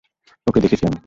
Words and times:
ওকে 0.47 0.59
দেখেছি 0.61 0.83
আমি। 0.85 0.99